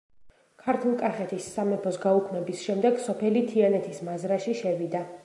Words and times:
ქართლ-კახეთის 0.61 1.49
სამეფოს 1.57 2.01
გაუქმების 2.07 2.63
შემდეგ 2.69 2.97
სოფელი 3.09 3.47
თიანეთის 3.53 4.03
მაზრაში 4.09 4.61
შევიდა. 4.65 5.05